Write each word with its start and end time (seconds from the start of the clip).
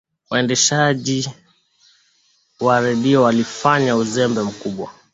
waendeshaji 0.29 1.29
wa 2.59 2.79
redio 2.81 3.23
walifanya 3.23 3.95
uzembe 3.95 4.41
mkubwa 4.43 4.91